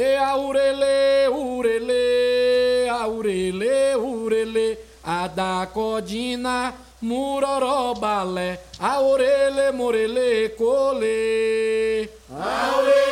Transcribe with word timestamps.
E 0.00 0.16
aurele, 0.16 1.28
urele, 1.28 2.88
aurele, 2.88 3.96
urele, 3.96 4.78
a 5.02 5.26
da 5.26 5.66
codina, 5.74 6.72
muroró 7.02 7.94
balé, 7.94 8.60
aurele, 8.78 9.72
morele, 9.72 10.50
colê. 10.50 12.08
Aurele. 12.30 13.07